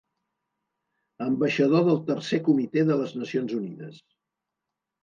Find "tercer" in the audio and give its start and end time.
2.09-2.41